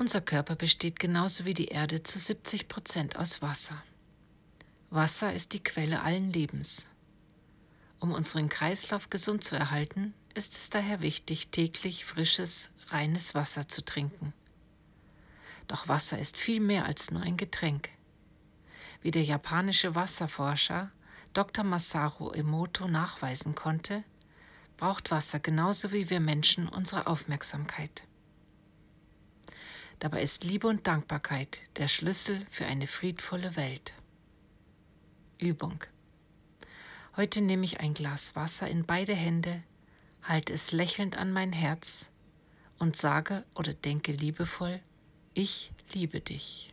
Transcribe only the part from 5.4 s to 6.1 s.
die Quelle